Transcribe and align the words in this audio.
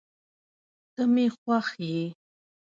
ته 0.93 1.03
مي 1.13 1.25
خوښ 1.35 1.67
یې 1.89 2.03